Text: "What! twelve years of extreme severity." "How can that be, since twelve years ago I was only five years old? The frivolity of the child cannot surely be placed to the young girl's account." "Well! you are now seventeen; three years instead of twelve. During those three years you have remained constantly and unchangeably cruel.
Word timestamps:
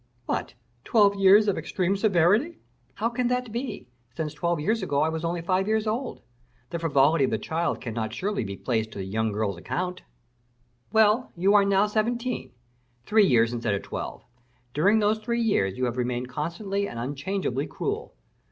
"What! 0.25 0.55
twelve 0.83 1.13
years 1.13 1.47
of 1.47 1.59
extreme 1.59 1.95
severity." 1.95 2.57
"How 2.95 3.07
can 3.07 3.27
that 3.27 3.51
be, 3.51 3.87
since 4.17 4.33
twelve 4.33 4.59
years 4.59 4.81
ago 4.81 5.03
I 5.03 5.09
was 5.09 5.23
only 5.23 5.43
five 5.43 5.67
years 5.67 5.85
old? 5.85 6.21
The 6.71 6.79
frivolity 6.79 7.25
of 7.25 7.29
the 7.29 7.37
child 7.37 7.79
cannot 7.79 8.11
surely 8.11 8.43
be 8.43 8.57
placed 8.57 8.89
to 8.93 8.97
the 8.97 9.05
young 9.05 9.31
girl's 9.31 9.57
account." 9.57 10.01
"Well! 10.91 11.31
you 11.37 11.53
are 11.53 11.65
now 11.65 11.85
seventeen; 11.85 12.49
three 13.05 13.27
years 13.27 13.53
instead 13.53 13.75
of 13.75 13.83
twelve. 13.83 14.23
During 14.73 14.97
those 14.97 15.19
three 15.19 15.39
years 15.43 15.77
you 15.77 15.85
have 15.85 15.97
remained 15.97 16.29
constantly 16.29 16.87
and 16.87 16.97
unchangeably 16.97 17.67
cruel. 17.67 18.15